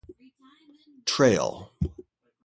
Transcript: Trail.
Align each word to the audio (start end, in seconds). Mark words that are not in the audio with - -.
Trail. 1.05 1.69